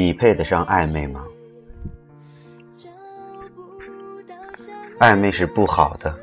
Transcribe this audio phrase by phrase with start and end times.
[0.00, 1.22] 你配得上暧昧吗？
[4.98, 6.18] 暧昧是不好的，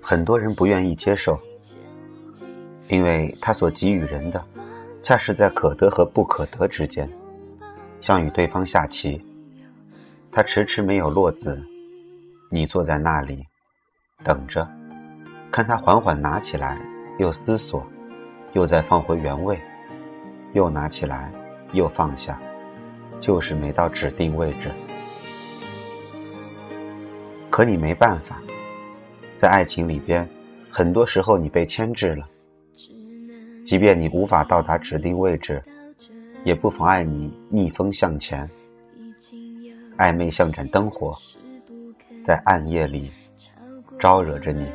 [0.00, 1.38] 很多人不愿意接受，
[2.88, 4.44] 因为他所给予人的，
[5.00, 7.08] 恰是在可得和不可得之间，
[8.00, 9.24] 像与对方下棋，
[10.32, 11.62] 他迟迟没有落子，
[12.50, 13.46] 你坐在那里，
[14.24, 14.68] 等着，
[15.52, 16.76] 看他缓缓拿起来，
[17.20, 17.86] 又思索，
[18.54, 19.56] 又再放回原位，
[20.52, 21.30] 又拿起来，
[21.72, 22.36] 又放下，
[23.22, 24.68] 就是没到指定位置。
[27.48, 28.42] 可你没办法，
[29.38, 30.28] 在爱情里边，
[30.68, 32.28] 很多时候你被牵制了。
[33.64, 35.62] 即便你无法到达指定位置，
[36.44, 38.50] 也不妨碍你逆风向前。
[39.96, 41.12] 暧昧像盏灯火，
[42.24, 43.10] 在暗夜里
[44.00, 44.66] 招惹着你。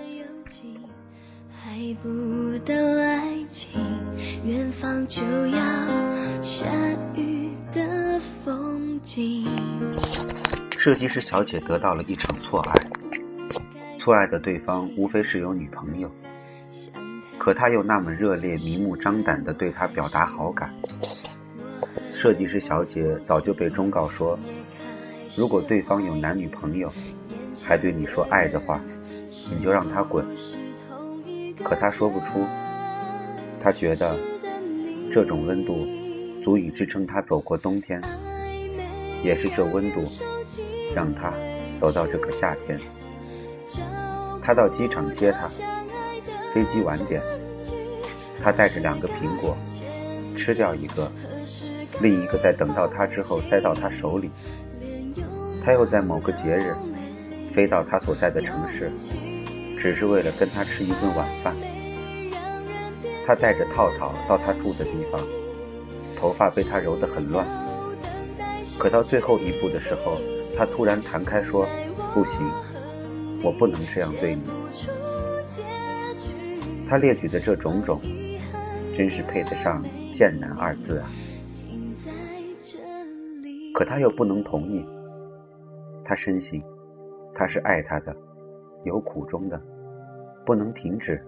[10.78, 12.86] 设计师小姐得到了一场错爱，
[13.98, 16.12] 错爱的对方无非是有女朋友，
[17.40, 20.72] 可他又那么热烈、明目张胆地对她表达好感。
[22.14, 24.38] 设计师小姐早就被忠告说，
[25.36, 26.94] 如果对方有男女朋友，
[27.66, 28.80] 还对你说爱的话，
[29.52, 30.24] 你就让他滚。
[31.64, 32.46] 可他说不出，
[33.64, 34.16] 他觉得
[35.12, 35.88] 这种温度
[36.44, 38.00] 足以支撑他走过冬天，
[39.24, 40.04] 也是这温度。
[40.96, 41.32] 让他
[41.78, 42.80] 走到这个夏天。
[44.42, 45.48] 他到机场接她，
[46.52, 47.22] 飞机晚点，
[48.42, 49.56] 他带着两个苹果，
[50.36, 51.12] 吃掉一个，
[52.02, 54.32] 另一个在等到他之后塞到他手里。
[55.64, 56.74] 他又在某个节日
[57.54, 58.90] 飞到他所在的城市，
[59.78, 61.56] 只是为了跟他吃一顿晚饭。
[63.28, 65.22] 他带着套套到他住的地方，
[66.18, 67.46] 头发被他揉得很乱。
[68.80, 70.18] 可到最后一步的时候。
[70.58, 71.68] 他突然弹开说
[72.16, 72.42] ：“不行，
[73.44, 74.42] 我不能这样对你。”
[76.90, 78.02] 他列举的这种种，
[78.98, 81.08] 真是配得上“贱男”二字啊！
[83.72, 84.84] 可他又不能同意。
[86.04, 86.64] 他深信，
[87.36, 88.16] 他是爱他的，
[88.84, 89.62] 有苦衷的，
[90.44, 91.24] 不能停止，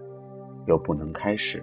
[0.66, 1.62] 又不能开始。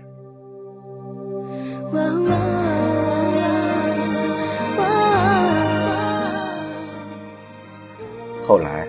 [8.48, 8.88] 后来，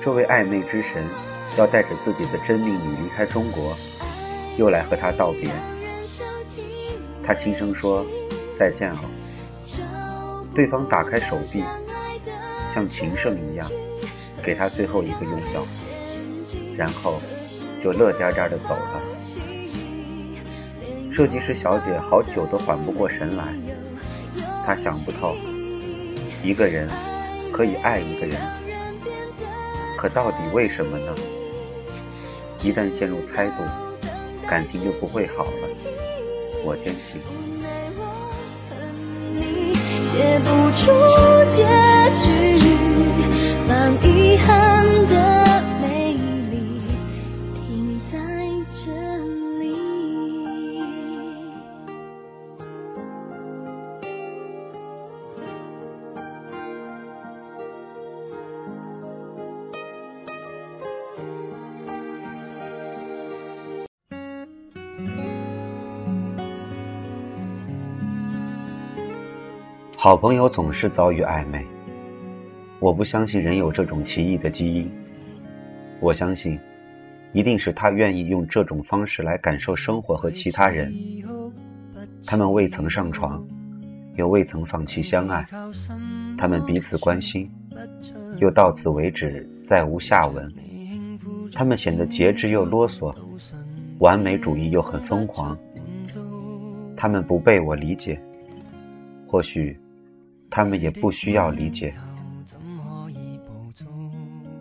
[0.00, 1.04] 这位暧昧之神
[1.56, 3.76] 要带着自己的真命女离开中国，
[4.56, 5.50] 又来和他道别。
[7.26, 8.06] 他轻声说
[8.56, 8.98] ：“再见哦。”
[10.54, 11.64] 对方打开手臂，
[12.72, 13.68] 像情圣一样，
[14.44, 15.66] 给他最后一个拥抱，
[16.76, 17.20] 然后
[17.82, 19.02] 就乐颠颠的走了。
[21.12, 23.44] 设计师小姐好久都缓不过神来，
[24.64, 25.34] 她想不透，
[26.44, 26.88] 一个人
[27.52, 28.40] 可以爱一个人。
[29.98, 31.12] 可到底为什么呢？
[32.62, 33.64] 一旦陷入猜度，
[34.48, 35.50] 感情就不会好了。
[36.64, 37.20] 我坚信。
[40.04, 40.92] 写不出
[69.96, 71.66] 好朋友总是遭遇暧昧。
[72.78, 74.90] 我不相信人有这种奇异的基因。
[76.00, 76.58] 我相信，
[77.32, 80.94] 一定是他愿意用这种方式来感受生活和其他人。
[82.24, 83.44] 他们未曾上床，
[84.14, 85.44] 又未曾放弃相爱。
[86.38, 87.50] 他们彼此关心，
[88.38, 90.48] 又到此为止，再无下文。
[91.52, 93.12] 他们显得节制又啰嗦，
[93.98, 95.56] 完美主义又很疯狂。
[96.96, 98.20] 他们不被我理解，
[99.26, 99.78] 或许。
[100.50, 101.92] 他们也不需要理解。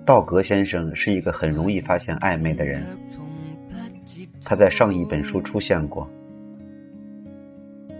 [0.05, 2.83] 道格先生是一个很容易发现暧昧的人，
[4.43, 6.05] 他在上一本书出现过。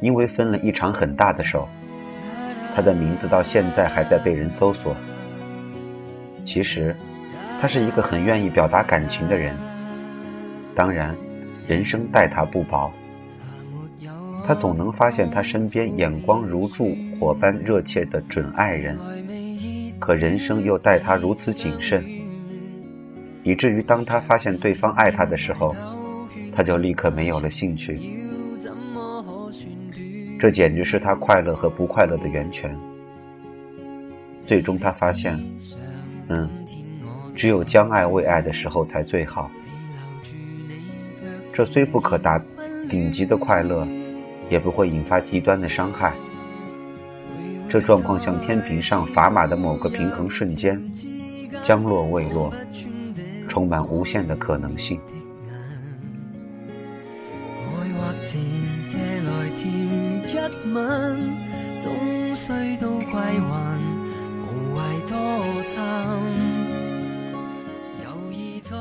[0.02, 1.66] 因为分了一场很大的手，
[2.76, 4.94] 他的名字到现在还在被人搜索。
[6.46, 6.94] 其实，
[7.62, 9.56] 他是一个很愿意表达感情的人。
[10.76, 11.16] 当然，
[11.68, 12.92] 人生待他不薄。
[14.46, 18.98] 他总能发现他身边眼光如注火般热切的准爱人，
[20.00, 22.02] 可人生又待他如此谨慎，
[23.44, 25.76] 以至于当他发现对方爱他的时候，
[26.56, 28.00] 他就立刻没有了兴趣。
[30.40, 32.74] 这简直是他快乐和不快乐的源泉。
[34.46, 35.38] 最终，他发现，
[36.30, 36.48] 嗯，
[37.34, 39.52] 只有将爱为爱的时候才最好。
[41.58, 42.40] 这虽不可达
[42.88, 43.84] 顶级的快乐，
[44.48, 46.14] 也不会引发极端的伤害。
[47.68, 50.80] 这状况像天平上砝码的某个平衡瞬间，
[51.64, 52.54] 将落未落，
[53.50, 55.00] 充满无限的可能性。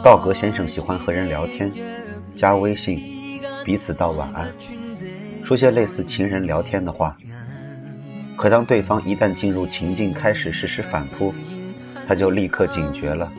[0.04, 1.72] 道格先生喜欢和人聊天，
[2.36, 3.00] 加微信，
[3.64, 4.52] 彼此道晚安，
[5.42, 7.16] 说些类似情人聊天的话。
[8.36, 11.32] 可当对方一旦进入情境，开始实施反扑，
[12.06, 13.32] 他就立刻警觉了，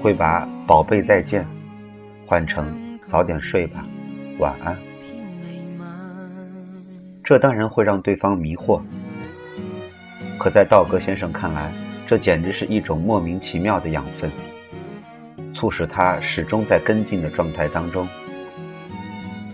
[0.00, 1.46] 会把“宝贝再见”
[2.24, 2.66] 换成
[3.06, 3.84] “早点睡吧，
[4.38, 4.74] 晚安”。
[7.22, 8.80] 这当然会让对方迷惑，
[10.38, 11.70] 可在道格先生看来，
[12.06, 14.30] 这简直是一种莫名其妙的养分，
[15.62, 18.08] 促使他始终在跟进的状态当中。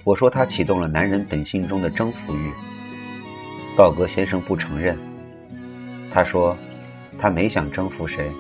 [0.05, 2.51] 我说他启动了男人本性中的征服欲。
[3.77, 4.97] 道格先生不承认。
[6.11, 6.57] 他说
[7.21, 8.31] ：“他没想征服谁，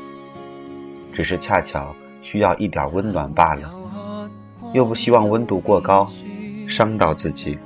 [1.12, 3.70] 只是恰巧需要一点温暖罢了，
[4.72, 6.06] 又不希望温度过高，
[6.66, 7.58] 伤到自己。”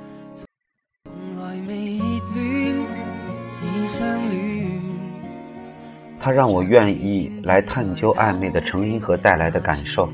[6.23, 10.09] 他让我愿意来探究暧昧的成因和带来的感受，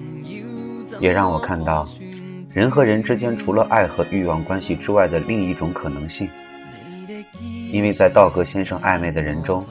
[0.99, 1.87] 也让我看到
[2.51, 6.27] 人和人之间除了爱和欲望关系之外的另一种可能性。
[7.71, 9.63] 因为在道格先生暧昧的人中，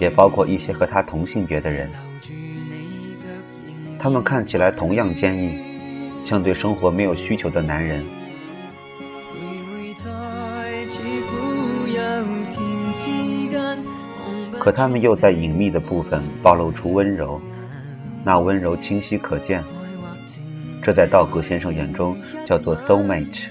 [0.00, 1.90] 也包括一些和他同性别的人，
[3.98, 5.60] 他们看起来同样坚毅，
[6.24, 8.02] 像对生活没有需求的男人。
[14.64, 17.38] 可他们又在隐秘的部分暴露出温柔，
[18.24, 19.62] 那温柔清晰可见。
[20.82, 22.16] 这在道格先生眼中
[22.46, 23.42] 叫做 soul mate。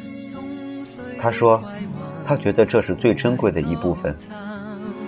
[1.20, 1.62] 他说。
[2.26, 4.16] 他觉得这是最珍贵的一部分，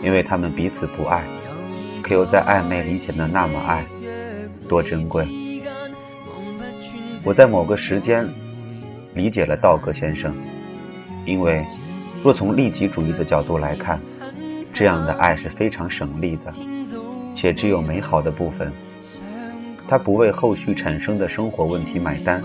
[0.03, 1.23] 因为他们彼此不爱，
[2.03, 3.85] 可又在暧昧里显得那么爱，
[4.67, 5.25] 多珍贵！
[7.23, 8.27] 我在某个时间
[9.13, 10.35] 理解了道格先生，
[11.25, 11.65] 因为
[12.21, 13.97] 若从利己主义的角度来看，
[14.75, 16.51] 这样的爱是非常省力的，
[17.33, 18.69] 且只有美好的部分。
[19.87, 22.43] 他不为后续产生的生活问题买单，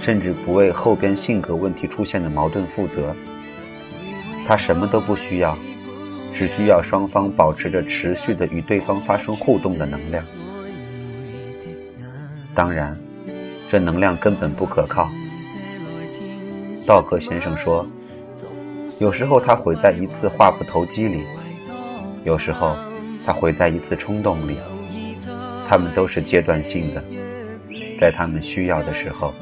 [0.00, 3.14] 甚至不为后边性格问题出现的矛盾负责。
[4.44, 5.56] 他什么都不需要，
[6.34, 10.24] 只需要双方保持着持续的与对方发生互动的能量。
[12.56, 12.98] 当然，
[13.70, 15.08] 这能量根本不可靠。
[16.84, 17.86] 道格先生说，
[19.00, 21.22] 有时候他毁在一次话不投机里，
[22.26, 22.76] 有时候
[23.24, 24.58] 他会在一次冲动里。
[25.68, 27.02] 他们都是阶段性的，
[28.00, 29.34] 在他们需要的时候。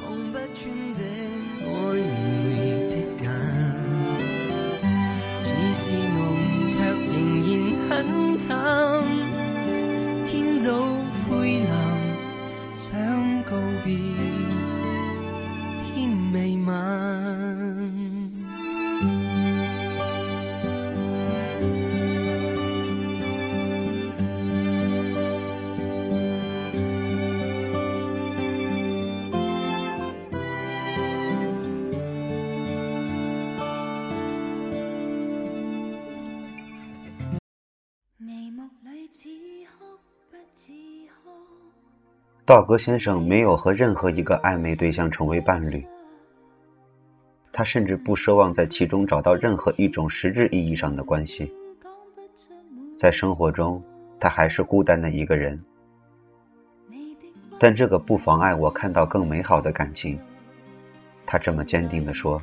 [42.47, 45.83] 道格先生没有和任何一个暧昧对象成为伴侣，
[47.53, 51.51] 他甚至不奢望在其中找到任何一种实质意义上的关系。
[52.99, 53.83] 在生活中，
[54.21, 55.63] 他还是孤单的一个人，
[57.59, 60.19] 但这个不妨碍我看到更美好的感情。
[61.25, 62.43] 他这么坚定地说，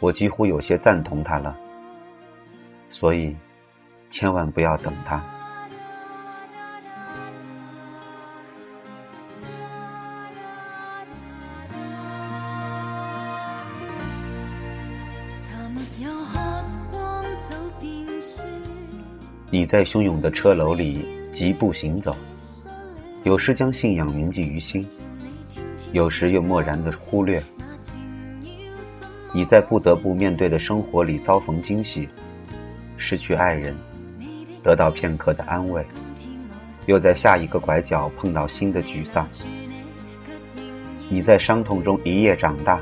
[0.00, 1.56] 我几乎有些赞同他了。
[2.90, 3.34] 所以，
[4.12, 5.20] 千万不要等他。
[19.50, 22.14] 你在汹涌的车楼里疾步行走，
[23.24, 24.86] 有时将信仰铭记于心，
[25.92, 27.42] 有时又漠然的忽略。
[29.34, 32.08] 你在不得不面对的生活里遭逢惊喜，
[32.96, 33.74] 失去爱人，
[34.62, 35.84] 得到片刻的安慰，
[36.86, 39.28] 又在下一个拐角碰到新的沮丧。
[41.08, 42.80] 你在伤痛中一夜长大，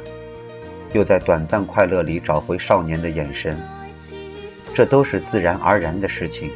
[0.92, 3.58] 又在短暂快乐里找回少年的眼神，
[4.74, 6.50] 这都是自然而然的事情。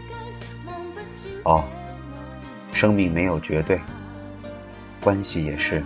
[1.45, 1.65] 哦，
[2.73, 3.81] 生命没有绝对，
[5.01, 5.83] 关系也是。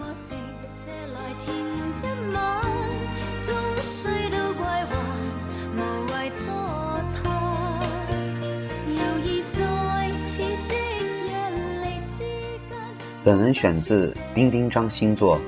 [13.28, 15.36] 本文选自丁丁张星座，《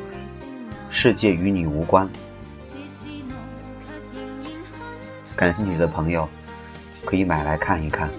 [0.90, 2.06] 世界与你无关》。
[5.34, 6.28] 感兴趣的朋友
[7.06, 8.10] 可以买来看一看。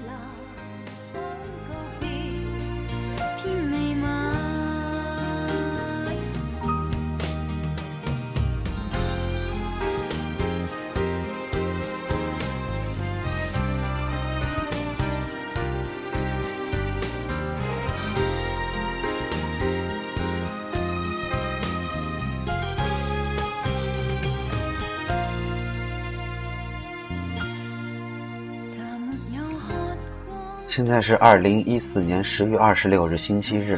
[30.72, 33.78] 现在是二零一四年十月二十六日星期日，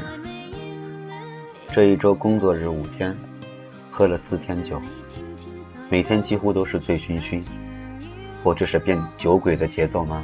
[1.70, 3.18] 这一周工作日五天，
[3.90, 4.80] 喝了四天酒，
[5.90, 7.44] 每天几乎都是醉醺醺。
[8.44, 10.24] 我这是变酒鬼的节奏吗？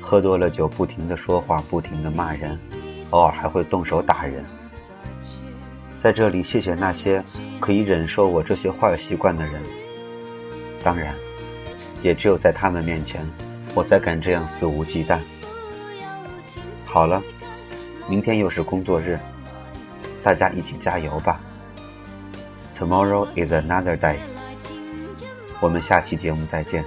[0.00, 2.58] 喝多了酒，不停的说话，不停的骂人，
[3.10, 4.42] 偶尔还会动手打人。
[6.02, 7.22] 在这里，谢谢那些
[7.60, 9.60] 可以忍受我这些坏习惯的人。
[10.82, 11.14] 当然，
[12.00, 13.22] 也只有在他们面前。
[13.78, 15.20] 我再敢这样肆无忌惮。
[16.84, 17.22] 好了，
[18.08, 19.16] 明天又是工作日，
[20.20, 21.40] 大家一起加油吧。
[22.76, 24.16] Tomorrow is another day。
[25.60, 26.84] 我们下期节目再见。